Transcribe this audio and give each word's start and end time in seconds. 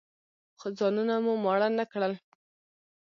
ځانونه 0.77 1.15
مو 1.23 1.33
ماړه 1.43 1.67
نه 1.77 1.85
کړل. 1.91 2.13